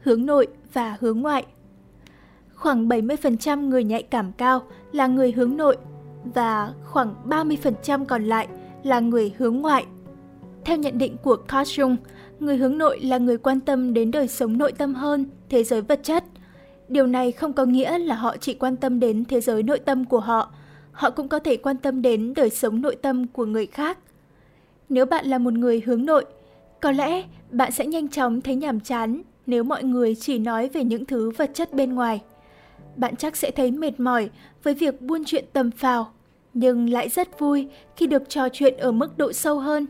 Hướng 0.00 0.26
nội 0.26 0.46
và 0.72 0.96
hướng 1.00 1.20
ngoại. 1.20 1.44
Khoảng 2.54 2.88
70% 2.88 3.68
người 3.68 3.84
nhạy 3.84 4.02
cảm 4.02 4.32
cao 4.32 4.62
là 4.92 5.06
người 5.06 5.32
hướng 5.32 5.56
nội 5.56 5.76
và 6.34 6.72
khoảng 6.84 7.14
30% 7.24 8.04
còn 8.04 8.24
lại 8.24 8.48
là 8.82 9.00
người 9.00 9.32
hướng 9.38 9.56
ngoại. 9.56 9.86
Theo 10.64 10.76
nhận 10.76 10.98
định 10.98 11.16
của 11.22 11.36
Carl 11.36 11.80
Jung, 11.80 11.96
người 12.40 12.56
hướng 12.56 12.78
nội 12.78 13.00
là 13.00 13.18
người 13.18 13.38
quan 13.38 13.60
tâm 13.60 13.94
đến 13.94 14.10
đời 14.10 14.28
sống 14.28 14.58
nội 14.58 14.72
tâm 14.72 14.94
hơn 14.94 15.26
thế 15.48 15.64
giới 15.64 15.80
vật 15.80 16.00
chất. 16.02 16.24
Điều 16.88 17.06
này 17.06 17.32
không 17.32 17.52
có 17.52 17.64
nghĩa 17.64 17.98
là 17.98 18.14
họ 18.14 18.36
chỉ 18.36 18.54
quan 18.54 18.76
tâm 18.76 19.00
đến 19.00 19.24
thế 19.24 19.40
giới 19.40 19.62
nội 19.62 19.78
tâm 19.78 20.04
của 20.04 20.20
họ, 20.20 20.50
họ 20.92 21.10
cũng 21.10 21.28
có 21.28 21.38
thể 21.38 21.56
quan 21.56 21.76
tâm 21.76 22.02
đến 22.02 22.34
đời 22.36 22.50
sống 22.50 22.82
nội 22.82 22.96
tâm 23.02 23.26
của 23.26 23.44
người 23.44 23.66
khác. 23.66 23.98
Nếu 24.88 25.06
bạn 25.06 25.26
là 25.26 25.38
một 25.38 25.52
người 25.52 25.82
hướng 25.86 26.06
nội, 26.06 26.24
có 26.80 26.90
lẽ 26.90 27.24
bạn 27.50 27.72
sẽ 27.72 27.86
nhanh 27.86 28.08
chóng 28.08 28.40
thấy 28.40 28.54
nhàm 28.54 28.80
chán 28.80 29.22
nếu 29.46 29.64
mọi 29.64 29.84
người 29.84 30.14
chỉ 30.14 30.38
nói 30.38 30.68
về 30.68 30.84
những 30.84 31.04
thứ 31.04 31.30
vật 31.30 31.50
chất 31.54 31.72
bên 31.72 31.94
ngoài. 31.94 32.22
Bạn 32.96 33.16
chắc 33.16 33.36
sẽ 33.36 33.50
thấy 33.50 33.70
mệt 33.70 34.00
mỏi 34.00 34.30
với 34.62 34.74
việc 34.74 35.00
buôn 35.00 35.24
chuyện 35.26 35.44
tầm 35.52 35.70
phào, 35.70 36.12
nhưng 36.54 36.90
lại 36.90 37.08
rất 37.08 37.38
vui 37.38 37.68
khi 37.96 38.06
được 38.06 38.28
trò 38.28 38.48
chuyện 38.52 38.76
ở 38.76 38.92
mức 38.92 39.18
độ 39.18 39.32
sâu 39.32 39.58
hơn, 39.58 39.86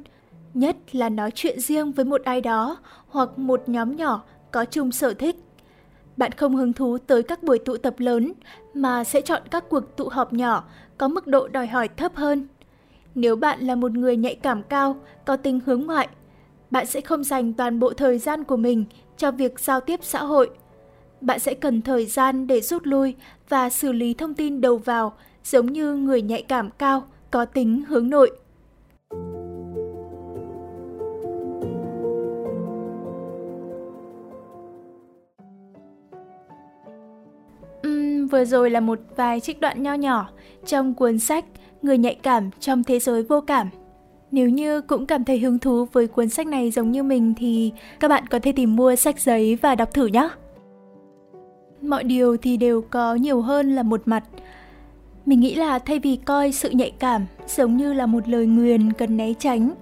nhất 0.55 0.77
là 0.93 1.09
nói 1.09 1.31
chuyện 1.35 1.61
riêng 1.61 1.93
với 1.93 2.05
một 2.05 2.23
ai 2.25 2.41
đó 2.41 2.77
hoặc 3.09 3.39
một 3.39 3.63
nhóm 3.67 3.97
nhỏ 3.97 4.23
có 4.51 4.65
chung 4.65 4.93
sở 4.93 5.15
thích. 5.15 5.37
Bạn 6.17 6.33
không 6.33 6.57
hứng 6.57 6.73
thú 6.73 6.99
tới 6.99 7.23
các 7.23 7.43
buổi 7.43 7.59
tụ 7.59 7.77
tập 7.77 7.95
lớn 7.99 8.33
mà 8.75 9.05
sẽ 9.05 9.21
chọn 9.21 9.43
các 9.51 9.65
cuộc 9.69 9.97
tụ 9.97 10.09
họp 10.09 10.33
nhỏ 10.33 10.65
có 10.99 11.09
mức 11.09 11.27
độ 11.27 11.49
đòi 11.49 11.67
hỏi 11.67 11.89
thấp 11.89 12.15
hơn. 12.15 12.49
Nếu 13.15 13.37
bạn 13.37 13.61
là 13.61 13.75
một 13.75 13.93
người 13.93 14.17
nhạy 14.17 14.35
cảm 14.35 14.63
cao, 14.63 14.97
có 15.25 15.37
tính 15.37 15.61
hướng 15.67 15.87
ngoại, 15.87 16.09
bạn 16.71 16.87
sẽ 16.87 17.01
không 17.01 17.25
dành 17.25 17.53
toàn 17.53 17.79
bộ 17.79 17.93
thời 17.93 18.19
gian 18.19 18.45
của 18.45 18.57
mình 18.57 18.85
cho 19.17 19.31
việc 19.31 19.61
giao 19.61 19.81
tiếp 19.81 20.01
xã 20.03 20.25
hội. 20.25 20.51
Bạn 21.21 21.39
sẽ 21.39 21.55
cần 21.55 21.83
thời 21.83 22.07
gian 22.07 22.47
để 22.47 22.61
rút 22.61 22.87
lui 22.87 23.15
và 23.49 23.71
xử 23.71 23.93
lý 23.93 24.15
thông 24.15 24.35
tin 24.35 24.61
đầu 24.61 24.77
vào, 24.77 25.17
giống 25.45 25.67
như 25.67 25.95
người 25.95 26.23
nhạy 26.23 26.43
cảm 26.43 26.71
cao, 26.71 27.05
có 27.31 27.45
tính 27.45 27.85
hướng 27.89 28.11
nội. 28.11 28.31
Vừa 38.35 38.45
rồi 38.45 38.71
là 38.71 38.81
một 38.81 38.99
vài 39.17 39.41
trích 39.41 39.61
đoạn 39.61 39.83
nho 39.83 39.95
nhỏ 39.95 40.29
trong 40.67 40.95
cuốn 40.95 41.19
sách 41.19 41.45
Người 41.83 41.99
nhạy 41.99 42.15
cảm 42.15 42.51
trong 42.61 42.85
thế 42.85 42.99
giới 42.99 43.23
vô 43.23 43.41
cảm. 43.41 43.69
Nếu 44.31 44.49
như 44.49 44.81
cũng 44.81 45.07
cảm 45.07 45.25
thấy 45.25 45.39
hứng 45.39 45.59
thú 45.59 45.85
với 45.93 46.07
cuốn 46.07 46.29
sách 46.29 46.47
này 46.47 46.71
giống 46.71 46.91
như 46.91 47.03
mình 47.03 47.35
thì 47.37 47.73
các 48.01 48.09
bạn 48.09 48.27
có 48.27 48.39
thể 48.39 48.53
tìm 48.53 48.77
mua 48.77 48.97
sách 48.97 49.21
giấy 49.21 49.59
và 49.63 49.75
đọc 49.75 49.95
thử 49.95 50.07
nhé. 50.07 50.29
Mọi 51.83 52.05
điều 52.05 52.37
thì 52.37 52.57
đều 52.57 52.83
có 52.91 53.15
nhiều 53.15 53.41
hơn 53.41 53.75
là 53.75 53.83
một 53.83 54.03
mặt. 54.05 54.25
Mình 55.27 55.41
nghĩ 55.41 55.55
là 55.55 55.79
thay 55.79 55.99
vì 55.99 56.17
coi 56.17 56.53
sự 56.53 56.71
nhạy 56.71 56.91
cảm 56.91 57.27
giống 57.47 57.77
như 57.77 57.93
là 57.93 58.07
một 58.07 58.29
lời 58.29 58.47
nguyền 58.47 58.93
cần 58.93 59.17
né 59.17 59.33
tránh, 59.39 59.75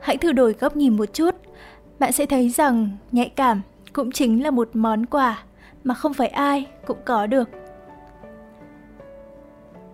hãy 0.00 0.16
thử 0.16 0.32
đổi 0.32 0.52
góc 0.52 0.76
nhìn 0.76 0.96
một 0.96 1.14
chút. 1.14 1.34
Bạn 1.98 2.12
sẽ 2.12 2.26
thấy 2.26 2.48
rằng 2.48 2.90
nhạy 3.12 3.28
cảm 3.28 3.60
cũng 3.92 4.12
chính 4.12 4.42
là 4.42 4.50
một 4.50 4.70
món 4.74 5.06
quà 5.06 5.42
mà 5.84 5.94
không 5.94 6.14
phải 6.14 6.28
ai 6.28 6.66
cũng 6.86 6.98
có 7.04 7.26
được. 7.26 7.65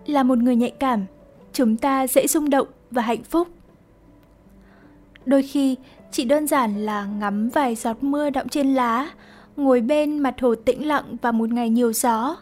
Là 0.05 0.23
một 0.23 0.37
người 0.37 0.55
nhạy 0.55 0.71
cảm, 0.71 1.05
chúng 1.53 1.77
ta 1.77 2.07
dễ 2.07 2.27
rung 2.27 2.49
động 2.49 2.67
và 2.91 3.01
hạnh 3.01 3.23
phúc. 3.23 3.47
Đôi 5.25 5.43
khi, 5.43 5.75
chỉ 6.11 6.25
đơn 6.25 6.47
giản 6.47 6.85
là 6.85 7.05
ngắm 7.05 7.49
vài 7.49 7.75
giọt 7.75 8.03
mưa 8.03 8.29
đọng 8.29 8.49
trên 8.49 8.73
lá, 8.73 9.11
ngồi 9.57 9.81
bên 9.81 10.19
mặt 10.19 10.35
hồ 10.41 10.55
tĩnh 10.55 10.87
lặng 10.87 11.15
và 11.21 11.31
một 11.31 11.49
ngày 11.49 11.69
nhiều 11.69 11.93
gió, 11.93 12.35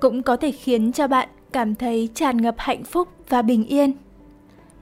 cũng 0.00 0.22
có 0.22 0.36
thể 0.36 0.50
khiến 0.50 0.92
cho 0.92 1.08
bạn 1.08 1.28
cảm 1.52 1.74
thấy 1.74 2.08
tràn 2.14 2.36
ngập 2.36 2.54
hạnh 2.58 2.84
phúc 2.84 3.08
và 3.28 3.42
bình 3.42 3.66
yên. 3.66 3.92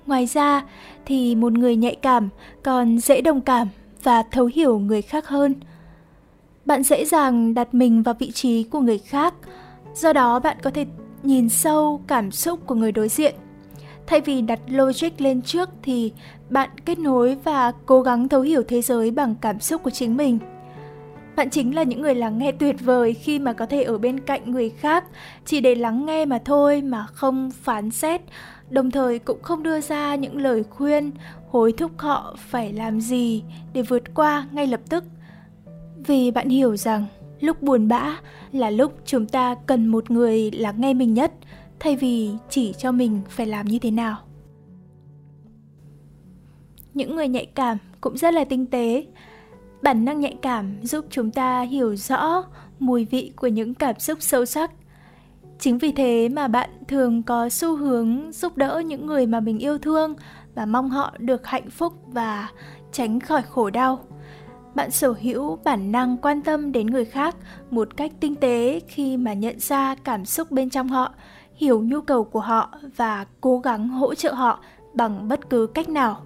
Ngoài 0.06 0.26
ra 0.26 0.64
thì 1.04 1.35
một 1.35 1.52
người 1.52 1.76
nhạy 1.76 1.94
cảm 1.94 2.28
còn 2.62 2.99
dễ 2.99 3.20
đồng 3.20 3.40
cảm 3.40 3.68
và 4.02 4.23
thấu 4.23 4.50
hiểu 4.54 4.78
người 4.78 5.02
khác 5.02 5.28
hơn. 5.28 5.54
Bạn 6.64 6.82
dễ 6.82 7.04
dàng 7.04 7.54
đặt 7.54 7.75
mình 7.75 8.02
vào 8.02 8.14
vị 8.18 8.30
trí 8.30 8.62
của 8.64 8.80
người 8.80 8.99
khác, 8.99 9.35
do 9.94 10.12
đó 10.12 10.38
bạn 10.38 10.56
có 10.62 10.70
thể 10.70 10.87
nhìn 11.23 11.49
sâu 11.49 12.01
cảm 12.07 12.31
xúc 12.31 12.61
của 12.67 12.75
người 12.75 12.93
đối 12.93 13.09
diện. 13.09 13.35
Thay 14.07 14.21
vì 14.21 14.41
đặt 14.43 14.61
logic 14.69 15.21
lên 15.21 15.43
trước 15.43 15.69
thì 15.83 16.13
bạn 16.51 16.71
kết 16.85 16.99
nối 16.99 17.37
và 17.45 17.73
cố 17.87 18.03
gắng 18.03 18.29
thấu 18.29 18.41
hiểu 18.41 18.63
thế 18.69 18.83
giới 18.83 19.11
bằng 19.11 19.35
cảm 19.41 19.61
xúc 19.61 19.83
của 19.83 19.91
chính 19.91 20.17
mình. 20.17 20.39
Bạn 21.37 21.51
chính 21.51 21.75
là 21.75 21.83
những 21.83 22.03
người 22.03 22.15
lắng 22.15 22.39
nghe 22.39 22.53
tuyệt 22.53 22.77
vời 22.81 23.15
khi 23.15 23.39
mà 23.39 23.53
có 23.53 23.67
thể 23.67 23.83
ở 23.83 23.99
bên 23.99 24.21
cạnh 24.21 24.51
người 24.51 24.71
khác 24.71 25.05
chỉ 25.45 25.61
để 25.61 25.75
lắng 25.75 26.07
nghe 26.07 26.25
mà 26.25 26.39
thôi 26.45 26.83
mà 26.83 27.07
không 27.07 27.51
phán 27.51 27.91
xét, 27.91 28.21
đồng 28.71 28.91
thời 28.91 29.19
cũng 29.19 29.43
không 29.43 29.63
đưa 29.63 29.81
ra 29.81 30.15
những 30.15 30.37
lời 30.37 30.65
khuyên 30.71 31.11
hối 31.51 31.73
thúc 31.73 31.91
họ 31.97 32.37
phải 32.39 32.73
làm 32.73 33.01
gì 33.01 33.43
để 33.73 33.83
vượt 33.83 34.15
qua 34.15 34.47
ngay 34.53 34.67
lập 34.67 34.81
tức. 34.89 35.05
Vì 35.97 36.31
bạn 36.31 36.49
hiểu 36.49 36.77
rằng 36.77 37.07
lúc 37.40 37.62
buồn 37.62 37.88
bã 37.88 38.21
là 38.52 38.71
lúc 38.71 38.92
chúng 39.04 39.26
ta 39.26 39.54
cần 39.66 39.87
một 39.87 40.11
người 40.11 40.50
lắng 40.50 40.80
nghe 40.80 40.95
mình 40.95 41.14
nhất. 41.14 41.33
Thay 41.80 41.97
vì 41.97 42.30
chỉ 42.50 42.75
cho 42.78 42.92
mình 42.92 43.21
phải 43.28 43.47
làm 43.47 43.66
như 43.66 43.78
thế 43.78 43.90
nào. 43.90 44.16
Những 46.95 47.16
người 47.16 47.28
nhạy 47.28 47.47
cảm 47.47 47.78
cũng 48.00 48.18
rất 48.18 48.35
là 48.35 48.45
tinh 48.45 48.66
tế. 48.66 49.07
Bản 49.83 50.04
năng 50.04 50.21
nhạy 50.21 50.38
cảm 50.42 50.83
giúp 50.83 51.07
chúng 51.11 51.30
ta 51.30 51.61
hiểu 51.61 51.97
rõ 51.97 52.45
mùi 52.78 53.04
vị 53.04 53.33
của 53.37 53.47
những 53.47 53.75
cảm 53.75 53.99
xúc 53.99 54.18
sâu 54.21 54.45
sắc. 54.45 54.71
Chính 55.59 55.78
vì 55.78 55.92
thế 55.92 56.28
mà 56.28 56.49
bạn 56.49 56.71
thường 56.88 57.23
có 57.23 57.49
xu 57.49 57.76
hướng 57.76 58.33
giúp 58.33 58.57
đỡ 58.57 58.83
những 58.87 59.07
người 59.07 59.26
mà 59.26 59.40
mình 59.40 59.59
yêu 59.59 59.78
thương 59.78 60.14
và 60.54 60.66
mong 60.66 60.90
họ 60.90 61.14
được 61.18 61.47
hạnh 61.47 61.71
phúc 61.71 61.92
và 62.07 62.49
tránh 62.92 63.21
khỏi 63.21 63.42
khổ 63.42 63.71
đau 63.71 64.04
bạn 64.78 64.90
sở 64.90 65.14
hữu 65.23 65.58
bản 65.64 65.92
năng 65.92 66.16
quan 66.16 66.42
tâm 66.42 66.73
đến 66.73 66.87
người 66.87 67.04
khác 67.04 67.37
một 67.70 67.97
cách 67.97 68.12
tinh 68.20 68.35
tế 68.35 68.80
khi 68.88 69.16
mà 69.16 69.32
nhận 69.32 69.61
ra 69.61 69.94
cảm 69.94 70.25
xúc 70.25 70.50
bên 70.50 70.70
trong 70.70 70.88
họ, 70.88 71.14
hiểu 71.54 71.82
nhu 71.82 72.00
cầu 72.00 72.25
của 72.25 72.40
họ 72.40 72.78
và 72.97 73.26
cố 73.40 73.58
gắng 73.58 73.88
hỗ 73.88 74.14
trợ 74.14 74.32
họ 74.32 74.61
bằng 74.94 75.28
bất 75.28 75.50
cứ 75.50 75.66
cách 75.66 75.88
nào. 75.88 76.23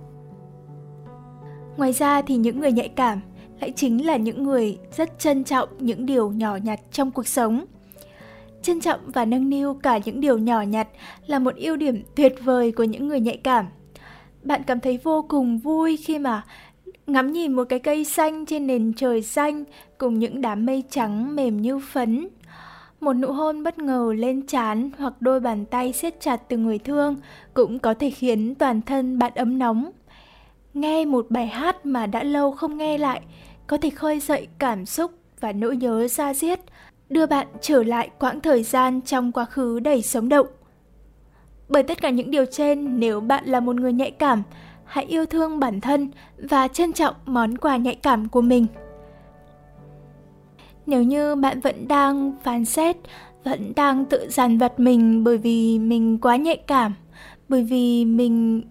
Ngoài 1.77 1.93
ra 1.93 2.23
thì 2.23 2.37
những 2.37 2.61
người 2.61 2.73
nhạy 2.73 2.89
cảm 2.89 3.21
lại 3.61 3.73
chính 3.77 4.07
là 4.07 4.17
những 4.17 4.43
người 4.43 4.79
rất 4.97 5.19
trân 5.19 5.45
trọng 5.45 5.69
những 5.79 6.07
điều 6.07 6.31
nhỏ 6.31 6.57
nhặt 6.57 6.81
trong 6.93 7.11
cuộc 7.11 7.27
sống. 7.27 7.65
Trân 8.63 8.81
trọng 8.81 9.01
và 9.07 9.25
nâng 9.25 9.51
niu 9.51 9.75
cả 9.75 9.99
những 10.05 10.21
điều 10.21 10.39
nhỏ 10.39 10.63
nhặt 10.63 10.89
là 11.27 11.39
một 11.39 11.55
ưu 11.57 11.77
điểm 11.77 12.03
tuyệt 12.17 12.35
vời 12.45 12.73
của 12.73 12.85
những 12.85 13.09
người 13.09 13.21
nhạy 13.21 13.37
cảm. 13.37 13.67
Bạn 14.43 14.63
cảm 14.67 14.81
thấy 14.81 14.99
vô 15.03 15.25
cùng 15.29 15.59
vui 15.59 15.97
khi 15.97 16.19
mà 16.19 16.43
ngắm 17.07 17.33
nhìn 17.33 17.53
một 17.53 17.65
cái 17.65 17.79
cây 17.79 18.05
xanh 18.05 18.47
trên 18.47 18.67
nền 18.67 18.93
trời 18.97 19.23
xanh 19.23 19.65
cùng 19.99 20.19
những 20.19 20.41
đám 20.41 20.67
mây 20.67 20.83
trắng 20.91 21.37
mềm 21.37 21.63
như 21.63 21.79
phấn. 21.79 22.29
Một 23.01 23.13
nụ 23.13 23.33
hôn 23.33 23.63
bất 23.63 23.79
ngờ 23.79 24.13
lên 24.17 24.47
trán 24.47 24.91
hoặc 24.99 25.13
đôi 25.21 25.41
bàn 25.41 25.65
tay 25.65 25.93
siết 25.93 26.21
chặt 26.21 26.37
từ 26.49 26.57
người 26.57 26.79
thương 26.79 27.17
cũng 27.55 27.79
có 27.79 27.95
thể 27.95 28.11
khiến 28.11 28.55
toàn 28.55 28.83
thân 28.83 29.19
bạn 29.19 29.33
ấm 29.35 29.59
nóng. 29.59 29.91
Nghe 30.75 31.05
một 31.05 31.27
bài 31.31 31.47
hát 31.47 31.87
mà 31.87 32.07
đã 32.07 32.23
lâu 32.23 32.53
không 32.53 32.77
nghe 32.77 32.99
lại, 32.99 33.21
có 33.67 33.77
thể 33.77 33.91
khơi 33.91 34.21
dậy 34.21 34.49
cảm 34.59 34.87
xúc 34.87 35.11
và 35.41 35.53
nỗi 35.53 35.77
nhớ 35.77 36.09
xa 36.09 36.35
diết, 36.35 36.61
đưa 37.11 37.27
bạn 37.27 37.47
trở 37.61 37.83
lại 37.83 38.11
quãng 38.19 38.41
thời 38.41 38.63
gian 38.63 39.01
trong 39.01 39.33
quá 39.33 39.45
khứ 39.45 39.81
đầy 39.81 40.03
sống 40.03 40.29
động. 40.29 40.47
Bởi 41.69 41.83
tất 41.83 42.03
cả 42.03 42.11
những 42.11 42.31
điều 42.31 42.45
trên, 42.45 43.01
nếu 43.01 43.21
bạn 43.21 43.45
là 43.47 43.61
một 43.61 43.77
người 43.77 43.93
nhạy 43.93 44.11
cảm 44.11 44.43
hãy 44.85 45.05
yêu 45.05 45.27
thương 45.27 45.61
bản 45.61 45.81
thân 45.81 46.11
và 46.39 46.69
trân 46.69 46.93
trọng 46.93 47.15
món 47.27 47.59
quà 47.59 47.77
nhạy 47.77 47.95
cảm 47.95 48.29
của 48.29 48.41
mình. 48.41 48.67
Nếu 50.87 51.03
như 51.03 51.35
bạn 51.35 51.61
vẫn 51.61 51.89
đang 51.89 52.33
phán 52.43 52.65
xét, 52.65 52.97
vẫn 53.45 53.73
đang 53.77 54.05
tự 54.05 54.27
dằn 54.31 54.59
vặt 54.59 54.81
mình 54.81 55.25
bởi 55.25 55.39
vì 55.39 55.79
mình 55.79 56.19
quá 56.19 56.37
nhạy 56.37 56.57
cảm, 56.57 56.95
bởi 57.49 57.63
vì 57.63 58.05
mình 58.05 58.63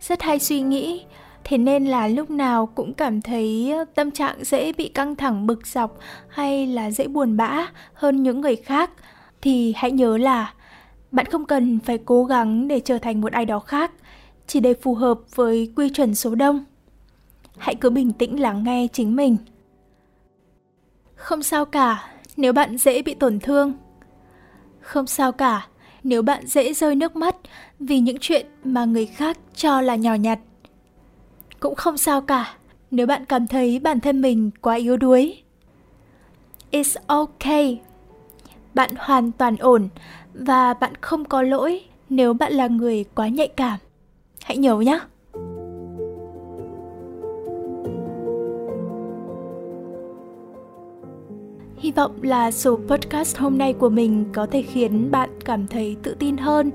rất 0.00 0.22
hay 0.22 0.38
suy 0.38 0.60
nghĩ, 0.60 1.04
thế 1.44 1.58
nên 1.58 1.86
là 1.86 2.08
lúc 2.08 2.30
nào 2.30 2.66
cũng 2.66 2.94
cảm 2.94 3.20
thấy 3.20 3.74
tâm 3.94 4.10
trạng 4.10 4.44
dễ 4.44 4.72
bị 4.72 4.88
căng 4.88 5.16
thẳng 5.16 5.46
bực 5.46 5.66
dọc 5.66 5.98
hay 6.28 6.66
là 6.66 6.90
dễ 6.90 7.06
buồn 7.08 7.36
bã 7.36 7.66
hơn 7.94 8.22
những 8.22 8.40
người 8.40 8.56
khác, 8.56 8.90
thì 9.42 9.74
hãy 9.76 9.90
nhớ 9.90 10.16
là 10.16 10.52
bạn 11.12 11.26
không 11.26 11.44
cần 11.44 11.78
phải 11.78 11.98
cố 11.98 12.24
gắng 12.24 12.68
để 12.68 12.80
trở 12.80 12.98
thành 12.98 13.20
một 13.20 13.32
ai 13.32 13.44
đó 13.44 13.58
khác 13.58 13.92
chỉ 14.46 14.60
để 14.60 14.74
phù 14.74 14.94
hợp 14.94 15.18
với 15.34 15.72
quy 15.76 15.88
chuẩn 15.88 16.14
số 16.14 16.34
đông. 16.34 16.64
Hãy 17.58 17.74
cứ 17.74 17.90
bình 17.90 18.12
tĩnh 18.12 18.40
lắng 18.40 18.64
nghe 18.64 18.86
chính 18.92 19.16
mình. 19.16 19.36
Không 21.14 21.42
sao 21.42 21.64
cả, 21.64 22.10
nếu 22.36 22.52
bạn 22.52 22.78
dễ 22.78 23.02
bị 23.02 23.14
tổn 23.14 23.40
thương. 23.40 23.72
Không 24.80 25.06
sao 25.06 25.32
cả, 25.32 25.66
nếu 26.02 26.22
bạn 26.22 26.46
dễ 26.46 26.72
rơi 26.72 26.94
nước 26.94 27.16
mắt 27.16 27.36
vì 27.78 28.00
những 28.00 28.16
chuyện 28.20 28.46
mà 28.64 28.84
người 28.84 29.06
khác 29.06 29.38
cho 29.54 29.80
là 29.80 29.96
nhỏ 29.96 30.14
nhặt. 30.14 30.38
Cũng 31.60 31.74
không 31.74 31.98
sao 31.98 32.20
cả, 32.20 32.56
nếu 32.90 33.06
bạn 33.06 33.24
cảm 33.24 33.46
thấy 33.46 33.78
bản 33.78 34.00
thân 34.00 34.20
mình 34.20 34.50
quá 34.60 34.74
yếu 34.74 34.96
đuối. 34.96 35.42
It's 36.70 36.96
okay. 37.06 37.80
Bạn 38.74 38.90
hoàn 38.98 39.32
toàn 39.32 39.56
ổn 39.56 39.88
và 40.34 40.74
bạn 40.74 40.92
không 41.00 41.24
có 41.24 41.42
lỗi 41.42 41.80
nếu 42.08 42.34
bạn 42.34 42.52
là 42.52 42.66
người 42.66 43.04
quá 43.14 43.28
nhạy 43.28 43.48
cảm 43.48 43.78
hãy 44.46 44.56
nhớ 44.56 44.76
nhé 44.78 45.00
Hy 51.76 51.92
vọng 51.92 52.22
là 52.22 52.50
số 52.50 52.78
podcast 52.88 53.36
hôm 53.38 53.58
nay 53.58 53.72
của 53.72 53.88
mình 53.88 54.24
có 54.34 54.46
thể 54.46 54.62
khiến 54.62 55.10
bạn 55.10 55.30
cảm 55.44 55.66
thấy 55.66 55.96
tự 56.02 56.16
tin 56.18 56.36
hơn 56.36 56.70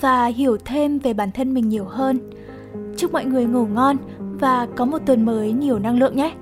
và 0.00 0.26
hiểu 0.26 0.56
thêm 0.64 0.98
về 0.98 1.14
bản 1.14 1.30
thân 1.32 1.54
mình 1.54 1.68
nhiều 1.68 1.84
hơn. 1.84 2.30
Chúc 2.96 3.12
mọi 3.12 3.24
người 3.24 3.44
ngủ 3.44 3.66
ngon 3.66 3.96
và 4.40 4.68
có 4.76 4.84
một 4.84 4.98
tuần 5.06 5.24
mới 5.24 5.52
nhiều 5.52 5.78
năng 5.78 5.98
lượng 5.98 6.16
nhé. 6.16 6.34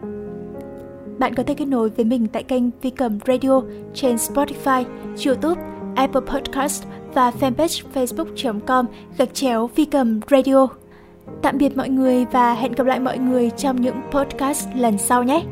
Bạn 1.19 1.35
có 1.35 1.43
thể 1.43 1.55
kết 1.55 1.65
nối 1.65 1.89
với 1.89 2.05
mình 2.05 2.27
tại 2.33 2.43
kênh 2.43 2.65
Vi 2.83 2.91
Cầm 2.91 3.19
Radio 3.27 3.62
trên 3.95 4.17
Spotify, 4.17 4.85
YouTube, 5.27 5.62
Apple 5.97 6.21
Podcast 6.21 6.85
và 7.14 7.31
fanpage 7.40 7.83
facebook.com 7.95 8.87
gạch 9.19 9.35
chéo 9.35 9.71
phi 9.75 9.85
Cầm 9.85 10.21
Radio. 10.31 10.69
Tạm 11.42 11.59
biệt 11.59 11.76
mọi 11.76 11.88
người 11.88 12.25
và 12.33 12.54
hẹn 12.54 12.73
gặp 12.73 12.87
lại 12.87 13.00
mọi 13.00 13.19
người 13.19 13.50
trong 13.50 13.81
những 13.81 13.97
podcast 14.11 14.69
lần 14.76 14.99
sau 14.99 15.23
nhé. 15.23 15.42